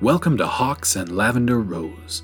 [0.00, 2.22] Welcome to Hawks and Lavender Rose,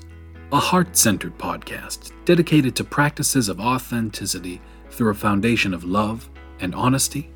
[0.53, 6.29] a heart centered podcast dedicated to practices of authenticity through a foundation of love
[6.61, 7.29] and honesty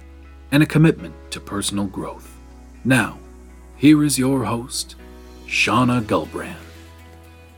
[0.53, 2.37] and a commitment to personal growth.
[2.85, 3.19] Now,
[3.75, 4.95] here is your host,
[5.45, 6.55] Shauna Gulbrand.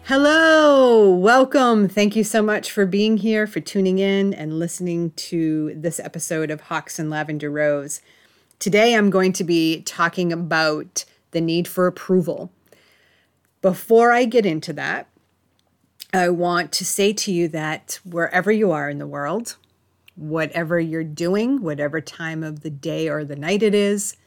[0.06, 1.88] Hello, welcome.
[1.88, 6.50] Thank you so much for being here, for tuning in and listening to this episode
[6.50, 8.02] of Hawks and Lavender Rose.
[8.58, 12.52] Today I'm going to be talking about the need for approval.
[13.62, 15.08] Before I get into that,
[16.12, 19.56] I want to say to you that wherever you are in the world,
[20.16, 24.18] whatever you're doing, whatever time of the day or the night it is,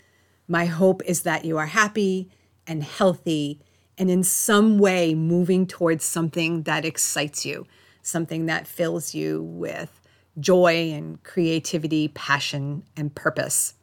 [0.46, 2.30] my hope is that you are happy
[2.66, 3.60] and healthy
[3.98, 7.66] and in some way moving towards something that excites you,
[8.02, 10.00] something that fills you with
[10.38, 13.74] joy and creativity, passion, and purpose.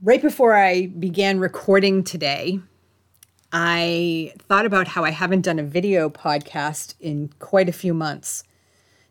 [0.00, 2.60] Right before I began recording today,
[3.58, 8.44] I thought about how I haven't done a video podcast in quite a few months.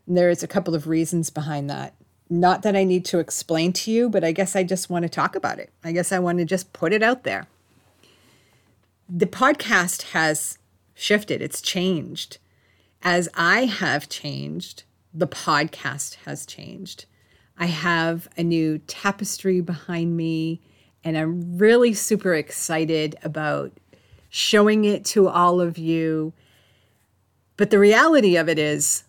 [0.06, 1.94] And there's a couple of reasons behind that.
[2.30, 5.08] Not that I need to explain to you, but I guess I just want to
[5.08, 5.72] talk about it.
[5.82, 7.48] I guess I want to just put it out there
[9.08, 10.58] the podcast has
[10.94, 12.38] shifted, it's changed.
[13.02, 14.82] As I have changed,
[15.14, 17.06] the podcast has changed.
[17.56, 20.60] I have a new tapestry behind me,
[21.04, 23.72] and I'm really super excited about
[24.28, 26.32] showing it to all of you.
[27.56, 29.04] But the reality of it is,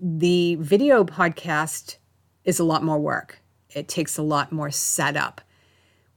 [0.00, 1.96] the video podcast
[2.44, 3.40] is a lot more work.
[3.70, 5.40] It takes a lot more setup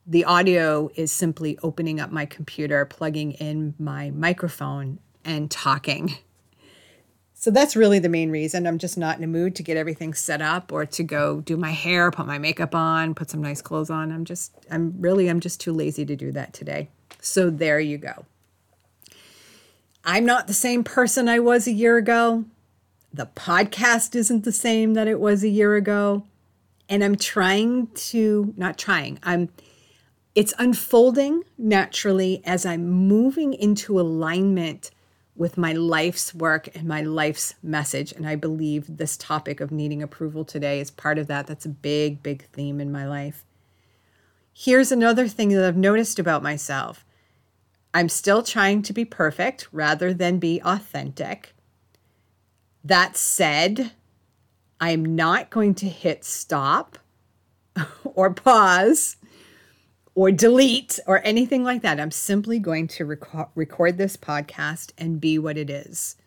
[0.07, 6.15] the audio is simply opening up my computer, plugging in my microphone, and talking.
[7.37, 8.65] So that's really the main reason.
[8.65, 11.57] I'm just not in a mood to get everything set up or to go do
[11.57, 14.11] my hair, put my makeup on, put some nice clothes on.
[14.11, 16.89] I'm just, I'm really, I'm just too lazy to do that today.
[17.19, 18.25] So there you go.
[20.05, 22.45] I'm not the same person I was a year ago.
[23.11, 26.25] The podcast isn't the same that it was a year ago.
[26.87, 29.49] And I'm trying to, not trying, I'm
[30.35, 34.91] it's unfolding naturally as I'm moving into alignment
[35.33, 38.11] with my life's work and my life's message.
[38.11, 41.47] And I believe this topic of needing approval today is part of that.
[41.47, 43.45] That's a big, big theme in my life.
[44.53, 47.04] Here's another thing that I've noticed about myself
[47.95, 51.53] I'm still trying to be perfect rather than be authentic.
[52.83, 53.93] That said,
[54.81, 56.99] I'm not going to hit stop
[58.03, 59.15] or pause
[60.13, 62.01] or delete or anything like that.
[62.01, 66.17] I'm simply going to rec- record this podcast and be what it is.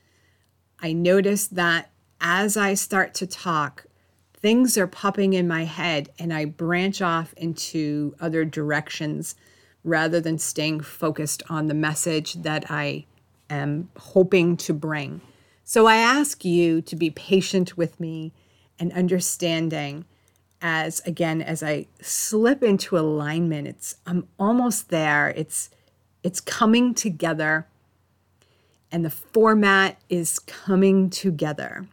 [0.80, 3.84] I notice that as I start to talk,
[4.32, 9.34] things are popping in my head and I branch off into other directions
[9.84, 13.06] rather than staying focused on the message that I
[13.50, 15.20] am hoping to bring.
[15.64, 18.32] So I ask you to be patient with me
[18.78, 20.04] and understanding
[20.60, 25.28] as again as I slip into alignment it's I'm almost there.
[25.30, 25.70] It's
[26.22, 27.66] it's coming together
[28.90, 31.86] and the format is coming together.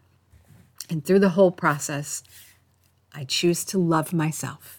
[0.90, 2.24] And through the whole process
[3.14, 4.75] I choose to love myself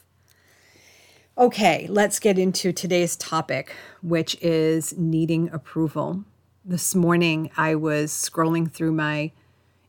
[1.38, 6.24] okay let's get into today's topic which is needing approval
[6.64, 9.30] this morning I was scrolling through my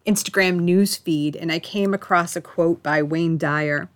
[0.08, 3.90] Instagram news feed and I came across a quote by Wayne Dyer.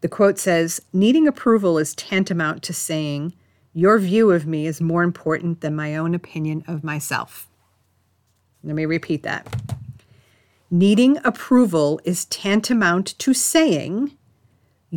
[0.00, 3.34] The quote says Needing approval is tantamount to saying,
[3.74, 7.48] Your view of me is more important than my own opinion of myself.
[8.64, 9.46] Let me repeat that.
[10.70, 14.15] Needing approval is tantamount to saying,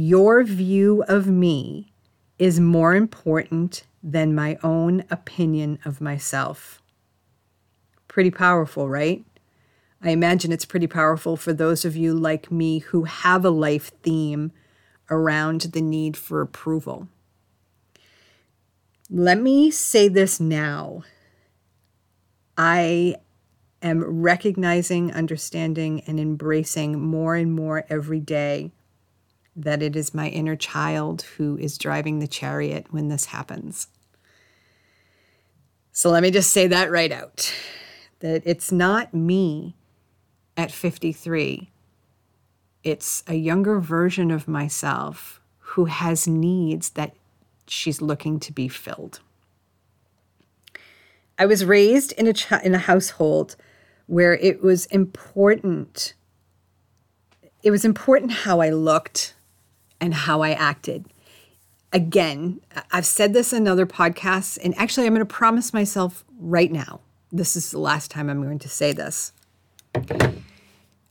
[0.02, 1.92] Your view of me
[2.38, 6.82] is more important than my own opinion of myself.
[8.08, 9.26] Pretty powerful, right?
[10.02, 13.92] I imagine it's pretty powerful for those of you like me who have a life
[14.02, 14.54] theme
[15.10, 17.10] around the need for approval.
[19.10, 21.04] Let me say this now.
[22.58, 23.18] I
[23.82, 28.72] am recognizing, understanding, and embracing more and more every day
[29.64, 33.88] that it is my inner child who is driving the chariot when this happens.
[35.92, 37.54] So let me just say that right out
[38.20, 39.76] that it's not me
[40.58, 41.72] at 53.
[42.84, 47.16] It's a younger version of myself who has needs that
[47.68, 49.20] she's looking to be filled.
[51.38, 53.56] I was raised in a ch- in a household
[54.08, 56.14] where it was important
[57.62, 59.36] it was important how I looked
[60.02, 61.06] and how I acted.
[61.92, 62.62] again,
[62.92, 67.02] I've said this in other podcasts, and actually, I'm going to promise myself right now
[67.32, 69.34] this is the last time I'm going to say this.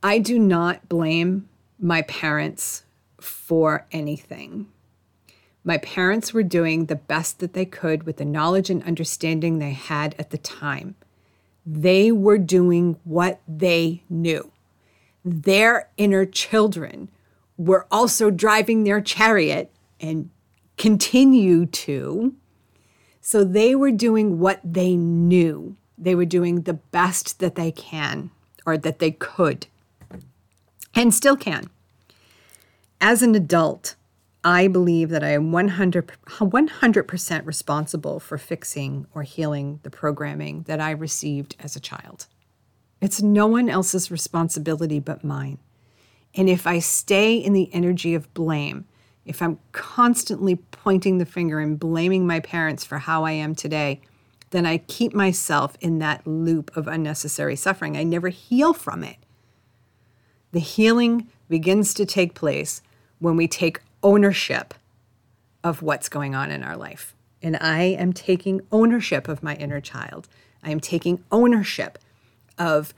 [0.02, 1.48] I do not blame
[1.78, 2.84] my parents
[3.20, 4.66] for anything.
[5.64, 9.72] My parents were doing the best that they could with the knowledge and understanding they
[9.72, 10.94] had at the time.
[11.66, 14.50] They were doing what they knew.
[15.24, 17.10] Their inner children
[17.58, 19.70] were also driving their chariot
[20.00, 20.30] and
[20.78, 22.34] continue to.
[23.20, 25.76] So they were doing what they knew.
[25.98, 28.30] They were doing the best that they can
[28.64, 29.66] or that they could
[30.94, 31.68] and still can.
[33.00, 33.96] As an adult,
[34.44, 40.80] I believe that I am 100, 100% responsible for fixing or healing the programming that
[40.80, 42.26] I received as a child.
[43.00, 45.58] It's no one else's responsibility but mine.
[46.38, 48.86] And if I stay in the energy of blame,
[49.26, 54.00] if I'm constantly pointing the finger and blaming my parents for how I am today,
[54.50, 57.96] then I keep myself in that loop of unnecessary suffering.
[57.96, 59.16] I never heal from it.
[60.52, 62.82] The healing begins to take place
[63.18, 64.74] when we take ownership
[65.64, 67.16] of what's going on in our life.
[67.42, 70.28] And I am taking ownership of my inner child.
[70.62, 71.98] I am taking ownership
[72.56, 72.94] of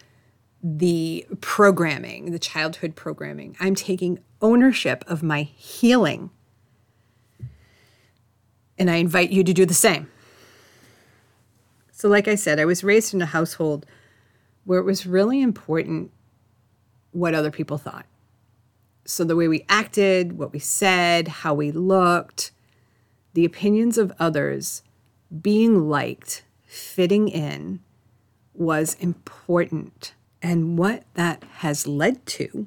[0.63, 3.57] the programming, the childhood programming.
[3.61, 6.31] I'm taking ownership of my healing.
[8.79, 10.11] And I invite you to do the same.
[11.93, 13.85] So, like I said, I was raised in a household
[14.65, 16.11] where it was really important
[17.13, 18.07] what other people thought.
[19.05, 22.53] So, the way we acted, what we said, how we looked,
[23.35, 24.83] the opinions of others,
[25.43, 27.81] being liked, fitting in
[28.55, 30.15] was important.
[30.43, 32.67] And what that has led to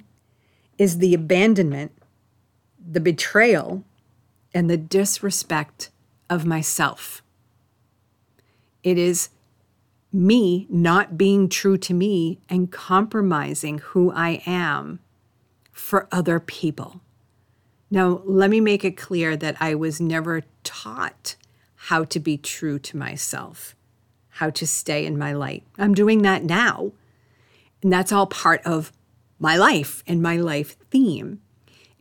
[0.78, 1.92] is the abandonment,
[2.80, 3.84] the betrayal,
[4.54, 5.90] and the disrespect
[6.30, 7.24] of myself.
[8.84, 9.30] It is
[10.12, 15.00] me not being true to me and compromising who I am
[15.72, 17.02] for other people.
[17.90, 21.36] Now, let me make it clear that I was never taught
[21.76, 23.76] how to be true to myself,
[24.30, 25.64] how to stay in my light.
[25.78, 26.92] I'm doing that now.
[27.84, 28.92] And that's all part of
[29.40, 31.42] my life and my life theme.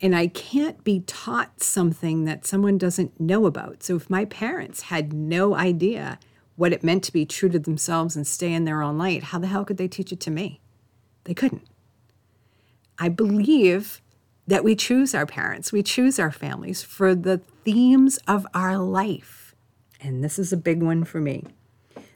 [0.00, 3.82] And I can't be taught something that someone doesn't know about.
[3.82, 6.18] So if my parents had no idea
[6.56, 9.38] what it meant to be true to themselves and stay in their own light, how
[9.38, 10.60] the hell could they teach it to me?
[11.24, 11.66] They couldn't.
[12.98, 14.00] I believe
[14.46, 19.54] that we choose our parents, we choose our families for the themes of our life.
[20.00, 21.44] And this is a big one for me.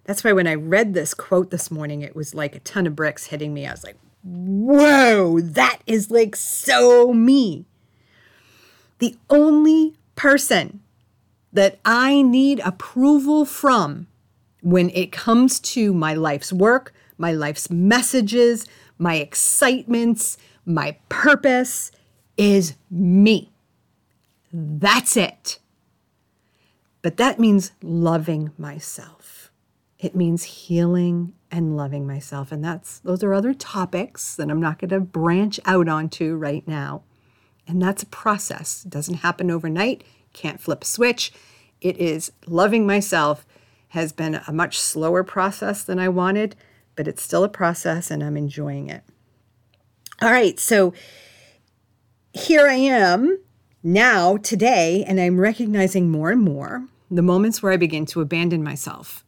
[0.07, 2.95] That's why when I read this quote this morning, it was like a ton of
[2.95, 3.67] bricks hitting me.
[3.67, 7.67] I was like, whoa, that is like so me.
[8.99, 10.81] The only person
[11.53, 14.07] that I need approval from
[14.63, 18.65] when it comes to my life's work, my life's messages,
[18.99, 21.91] my excitements, my purpose
[22.37, 23.51] is me.
[24.53, 25.59] That's it.
[27.03, 29.36] But that means loving myself.
[29.99, 32.53] It means healing and loving myself.
[32.53, 36.67] And that's those are other topics that I'm not going to branch out onto right
[36.67, 37.03] now.
[37.67, 38.85] And that's a process.
[38.85, 40.05] It doesn't happen overnight.
[40.33, 41.33] Can't flip a switch.
[41.81, 43.47] It is loving myself
[43.89, 46.57] has been a much slower process than I wanted,
[46.95, 49.03] but it's still a process and I'm enjoying it.
[50.21, 50.93] All right, so
[52.33, 53.39] here I am
[53.83, 58.65] now, today, and I'm recognizing more and more the moments where I begin to abandon
[58.65, 59.26] myself.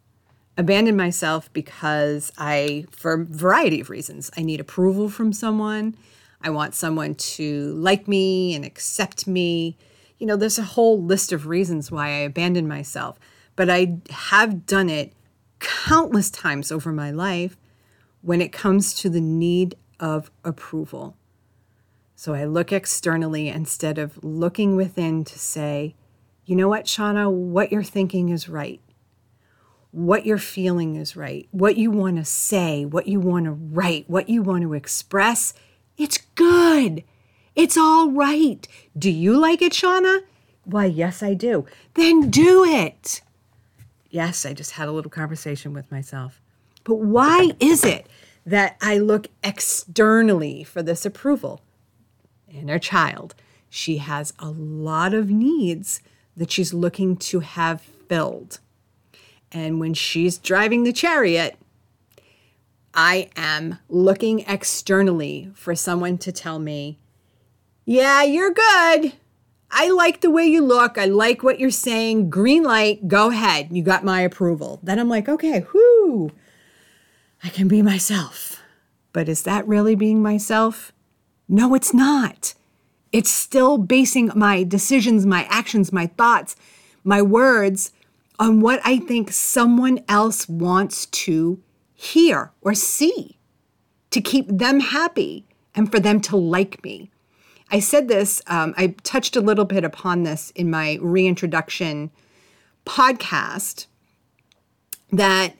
[0.58, 5.96] Abandon myself because I, for a variety of reasons, I need approval from someone.
[6.42, 9.78] I want someone to like me and accept me.
[10.18, 13.18] You know, there's a whole list of reasons why I abandon myself
[13.58, 15.12] but I have done it
[15.58, 17.56] countless times over my life
[18.22, 21.16] when it comes to the need of approval.
[22.14, 25.96] So I look externally instead of looking within to say,
[26.44, 28.80] you know what, Shauna, what you're thinking is right.
[29.90, 31.48] What you're feeling is right.
[31.50, 35.54] What you want to say, what you want to write, what you want to express,
[35.96, 37.04] it's good.
[37.54, 38.66] It's all right.
[38.96, 40.20] Do you like it, Shauna?
[40.64, 41.66] Why, yes, I do.
[41.94, 43.22] Then do it.
[44.10, 46.40] Yes, I just had a little conversation with myself.
[46.84, 48.06] But why is it
[48.46, 51.62] that I look externally for this approval?
[52.50, 53.34] Inner child,
[53.68, 56.00] she has a lot of needs
[56.36, 58.60] that she's looking to have filled.
[59.52, 61.56] And when she's driving the chariot,
[62.94, 66.98] I am looking externally for someone to tell me,
[67.84, 69.12] yeah, you're good.
[69.70, 70.98] I like the way you look.
[70.98, 72.30] I like what you're saying.
[72.30, 73.68] Green light, go ahead.
[73.70, 74.80] You got my approval.
[74.82, 76.32] Then I'm like, okay, whoo,
[77.44, 78.62] I can be myself.
[79.12, 80.92] But is that really being myself?
[81.48, 82.54] No, it's not.
[83.12, 86.56] It's still basing my decisions, my actions, my thoughts,
[87.04, 87.92] my words
[88.38, 91.60] on what I think someone else wants to
[91.94, 93.38] hear or see
[94.10, 97.10] to keep them happy and for them to like me.
[97.70, 102.10] I said this, um, I touched a little bit upon this in my reintroduction
[102.86, 103.86] podcast
[105.12, 105.54] that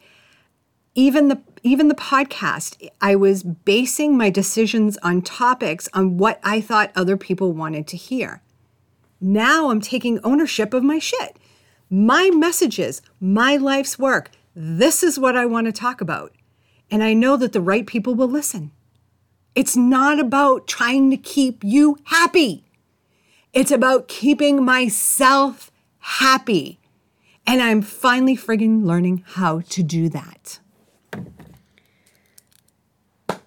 [0.95, 6.61] even the even the podcast i was basing my decisions on topics on what i
[6.61, 8.43] thought other people wanted to hear
[9.21, 11.37] now i'm taking ownership of my shit
[11.91, 16.33] my messages my life's work this is what i want to talk about
[16.91, 18.71] and i know that the right people will listen
[19.59, 22.65] it's not about trying to keep you happy.
[23.53, 26.79] It's about keeping myself happy.
[27.45, 30.61] And I'm finally friggin' learning how to do that.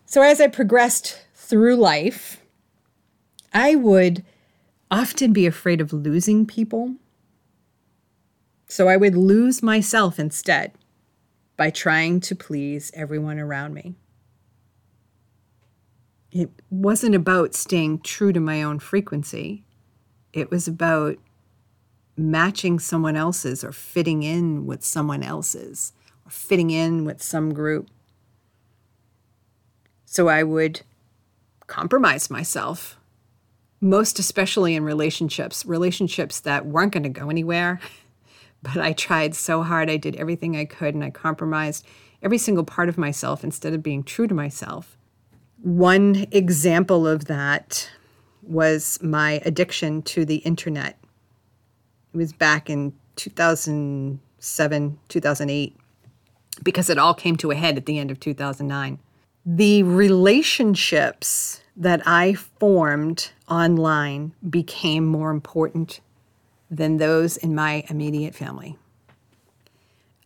[0.06, 2.42] So, as I progressed through life,
[3.54, 4.26] I would
[4.92, 6.96] often be afraid of losing people.
[8.72, 10.72] So, I would lose myself instead
[11.58, 13.96] by trying to please everyone around me
[16.32, 19.66] it wasn't about staying true to my own frequency.
[20.32, 21.18] It was about
[22.16, 25.92] matching someone else's or fitting in with someone else's
[26.26, 27.90] or fitting in with some group.
[30.06, 30.82] So I would
[31.68, 32.98] compromise myself,
[33.82, 37.80] most especially in relationships, relationships that weren't going to go anywhere.
[38.64, 39.90] But I tried so hard.
[39.90, 41.86] I did everything I could and I compromised
[42.22, 44.98] every single part of myself instead of being true to myself.
[45.62, 47.90] One example of that
[48.42, 50.98] was my addiction to the internet.
[52.14, 55.78] It was back in 2007, 2008,
[56.64, 59.00] because it all came to a head at the end of 2009.
[59.46, 66.02] The relationships that I formed online became more important
[66.72, 68.78] than those in my immediate family.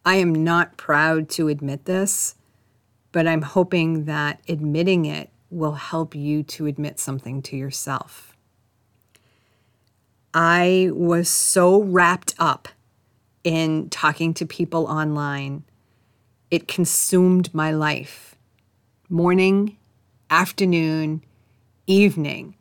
[0.06, 2.36] I am not proud to admit this,
[3.12, 8.36] but I'm hoping that admitting it will help you to admit something to yourself.
[10.34, 12.68] I was so wrapped up
[13.44, 15.64] in talking to people online,
[16.52, 18.36] it consumed my life.
[19.08, 19.78] Morning,
[20.30, 21.24] afternoon,
[21.88, 22.56] evening,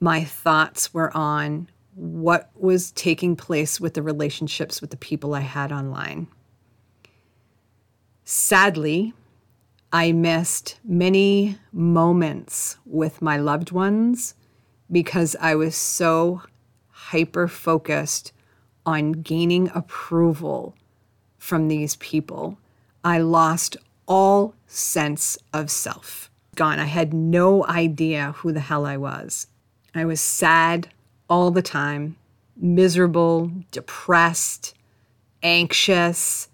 [0.00, 5.40] my thoughts were on what was taking place with the relationships with the people I
[5.40, 6.26] had online.
[8.24, 9.12] Sadly,
[9.92, 14.34] I missed many moments with my loved ones
[14.90, 16.42] because I was so
[16.90, 18.32] hyper focused
[18.86, 20.74] on gaining approval
[21.38, 22.58] from these people.
[23.04, 26.30] I lost all sense of self.
[26.56, 26.78] Gone.
[26.78, 29.48] I had no idea who the hell I was.
[29.94, 30.88] I was sad
[31.28, 32.16] all the time,
[32.56, 34.74] miserable, depressed,
[35.42, 36.48] anxious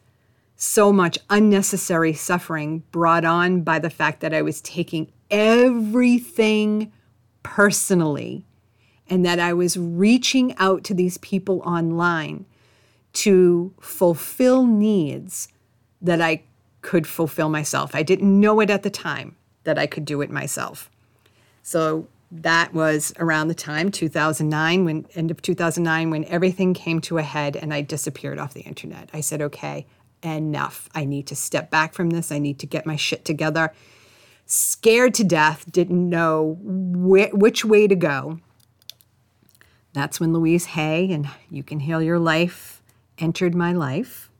[0.61, 6.93] so much unnecessary suffering brought on by the fact that I was taking everything
[7.43, 8.45] personally
[9.09, 12.45] and that I was reaching out to these people online
[13.15, 15.49] to fulfill needs
[16.03, 16.43] that I
[16.83, 17.95] could fulfill myself.
[17.95, 20.91] I didn't know it at the time that I could do it myself.
[21.63, 27.19] So that was around the time 2009 when end of 2009 when everything came to
[27.19, 29.11] a head and I disappeared off the internet.
[29.13, 29.87] I said, "Okay,
[30.23, 30.89] enough.
[30.95, 32.31] I need to step back from this.
[32.31, 33.73] I need to get my shit together.
[34.47, 38.39] Scared to death, didn't know wh- which way to go.
[39.93, 42.83] That's when Louise Hay and You Can Heal Your Life
[43.19, 44.31] entered my life.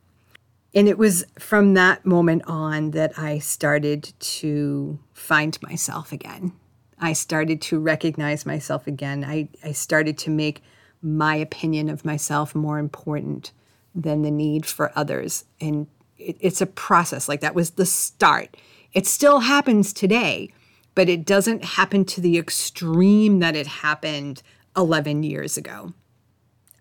[0.73, 6.53] And it was from that moment on that I started to find myself again.
[7.01, 9.25] I started to recognize myself again.
[9.25, 10.61] I, I started to make
[11.01, 13.51] my opinion of myself more important
[13.95, 15.45] than the need for others.
[15.59, 15.87] And
[16.19, 17.27] it, it's a process.
[17.27, 18.55] Like that was the start.
[18.93, 20.53] It still happens today,
[20.93, 24.43] but it doesn't happen to the extreme that it happened
[24.77, 25.93] 11 years ago.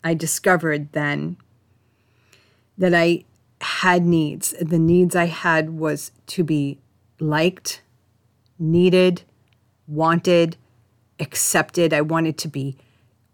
[0.05, 1.39] I discovered then
[2.77, 3.25] that I
[3.61, 4.55] had needs.
[4.61, 6.79] The needs I had was to be
[7.19, 7.83] liked,
[8.59, 9.23] needed,
[9.91, 10.57] wanted,
[11.19, 11.93] accepted.
[11.93, 12.77] I wanted to be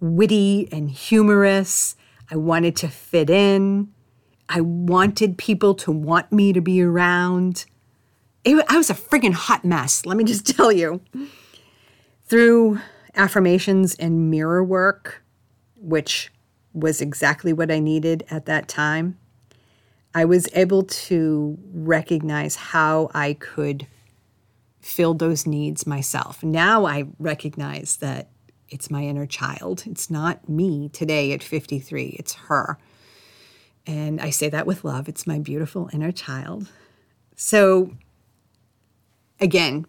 [0.00, 1.96] witty and humorous.
[2.30, 3.92] I wanted to fit in.
[4.48, 7.66] I wanted people to want me to be around.
[8.44, 11.00] It, I was a friggin' hot mess, let me just tell you.
[12.26, 12.80] Through
[13.14, 15.24] affirmations and mirror work,
[15.76, 16.32] which
[16.72, 19.18] was exactly what I needed at that time,
[20.14, 23.86] I was able to recognize how I could
[24.86, 26.42] fill those needs myself.
[26.44, 28.28] Now I recognize that
[28.68, 29.82] it's my inner child.
[29.86, 32.78] It's not me today at 53, it's her.
[33.86, 35.08] And I say that with love.
[35.08, 36.68] It's my beautiful inner child.
[37.36, 37.96] So,
[39.40, 39.86] again,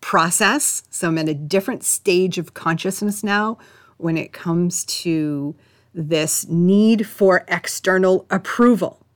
[0.00, 0.82] process.
[0.90, 3.58] So, I'm at a different stage of consciousness now
[3.96, 5.54] when it comes to
[5.94, 9.06] this need for external approval.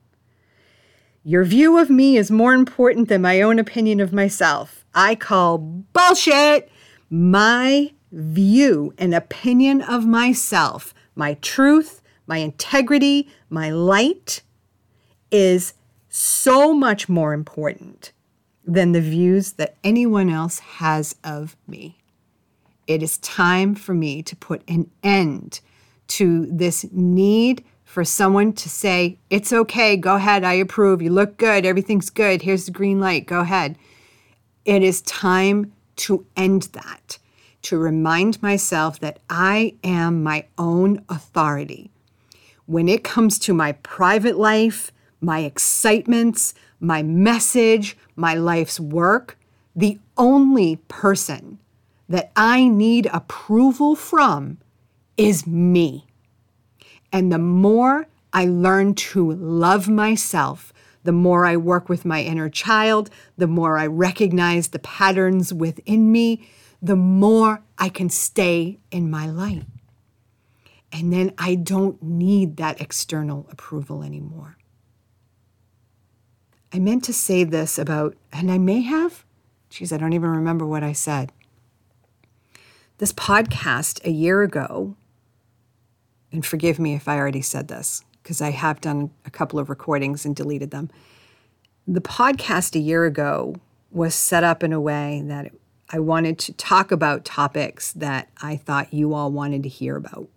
[1.23, 4.84] Your view of me is more important than my own opinion of myself.
[4.95, 6.71] I call bullshit.
[7.09, 14.41] My view and opinion of myself, my truth, my integrity, my light
[15.29, 15.73] is
[16.09, 18.13] so much more important
[18.65, 21.97] than the views that anyone else has of me.
[22.87, 25.59] It is time for me to put an end
[26.07, 31.37] to this need for someone to say, It's okay, go ahead, I approve, you look
[31.37, 33.77] good, everything's good, here's the green light, go ahead.
[34.65, 37.19] It is time to end that,
[37.61, 41.91] to remind myself that I am my own authority.
[42.65, 44.91] When it comes to my private life,
[45.21, 49.37] my excitements, my message, my life's work,
[49.75, 51.59] the only person
[52.09, 54.57] that I need approval from
[55.15, 56.07] is me.
[57.11, 60.73] And the more I learn to love myself,
[61.05, 66.11] the more I work with my inner child, the more I recognize the patterns within
[66.11, 66.47] me,
[66.81, 69.65] the more I can stay in my light.
[70.91, 74.57] And then I don't need that external approval anymore.
[76.73, 79.25] I meant to say this about, and I may have,
[79.69, 81.31] geez, I don't even remember what I said.
[82.97, 84.95] This podcast a year ago
[86.31, 89.69] and forgive me if I already said this, because I have done a couple of
[89.69, 90.89] recordings and deleted them.
[91.87, 93.57] The podcast a year ago
[93.91, 95.51] was set up in a way that
[95.91, 100.27] I wanted to talk about topics that I thought you all wanted to hear about.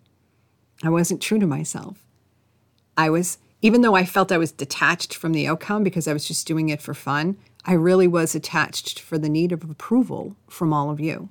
[0.85, 2.05] I wasn't true to myself.
[2.99, 6.29] I was, even though I felt I was detached from the outcome because I was
[6.29, 10.75] just doing it for fun, I really was attached for the need of approval from
[10.75, 11.31] all of you.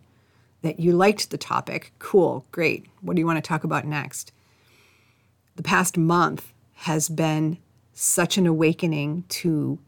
[0.63, 2.87] That you liked the topic, cool, great.
[3.01, 4.31] What do you want to talk about next?
[5.57, 7.57] the past month has been
[7.93, 9.79] such an awakening to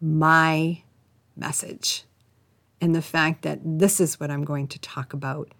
[0.00, 0.82] my
[1.36, 2.04] message
[2.80, 5.50] and the fact that this is what I'm going to talk about.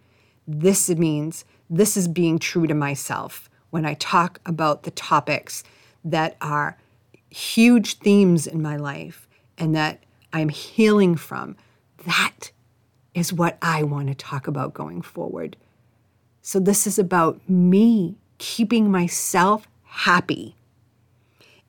[0.46, 5.64] This means this is being true to myself when I talk about the topics
[6.04, 6.78] that are
[7.30, 11.56] huge themes in my life and that I'm healing from.
[12.06, 12.52] That
[13.14, 15.56] is what I want to talk about going forward.
[16.40, 20.56] So, this is about me keeping myself happy.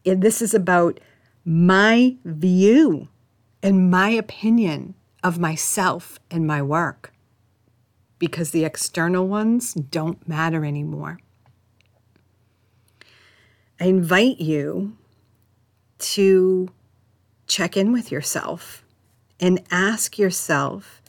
[0.06, 1.00] And this is about
[1.46, 3.10] my view
[3.62, 7.14] and my opinion of myself and my work
[8.20, 11.20] because the external ones don't matter anymore.
[13.80, 14.96] I invite you
[16.00, 16.70] to
[17.48, 18.86] check in with yourself
[19.40, 21.02] and ask yourself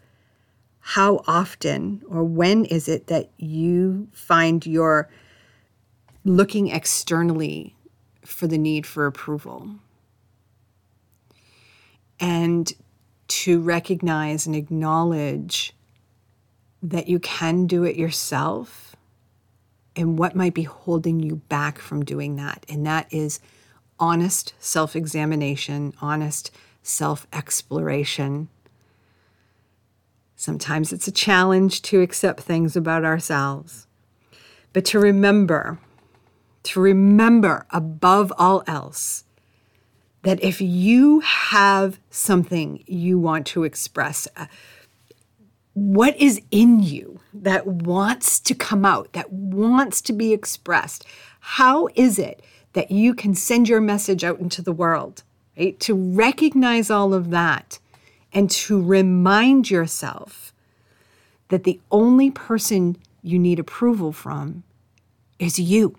[0.81, 5.09] how often or when is it that you find your
[6.25, 7.77] looking externally
[8.25, 9.71] for the need for approval.
[12.19, 12.73] And
[13.27, 15.73] to recognize and acknowledge
[16.83, 18.95] that you can do it yourself
[19.97, 22.65] and what might be holding you back from doing that.
[22.69, 23.41] And that is
[23.99, 26.51] honest self examination, honest
[26.83, 28.49] self exploration.
[30.37, 33.87] Sometimes it's a challenge to accept things about ourselves,
[34.73, 35.79] but to remember
[36.65, 39.25] to remember above all else
[40.23, 44.47] that if you have something you want to express, uh,
[45.75, 51.05] what is in you that wants to come out, that wants to be expressed,
[51.41, 55.23] how is it that you can send your message out into the world?
[55.59, 55.79] Right?
[55.81, 57.79] To recognize all of that
[58.33, 60.53] and to remind yourself
[61.49, 64.65] that the only person you need approval from
[65.39, 65.97] is you.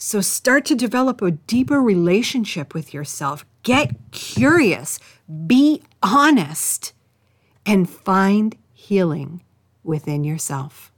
[0.00, 3.44] So start to develop a deeper relationship with yourself.
[3.64, 5.00] Get curious,
[5.46, 6.92] be honest,
[7.66, 9.42] and find healing
[9.82, 10.92] within yourself.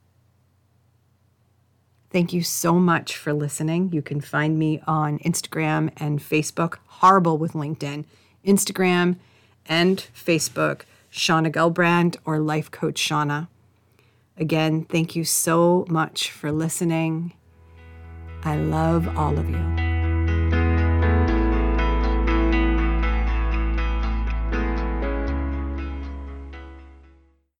[2.10, 3.90] Thank you so much for listening.
[3.90, 8.04] You can find me on Instagram and Facebook, horrible with LinkedIn,
[8.44, 9.16] Instagram
[9.64, 13.48] and Facebook, Shauna Gelbrand or Life Coach Shauna.
[14.36, 17.32] Again, thank you so much for listening.
[18.42, 19.89] I love all of you.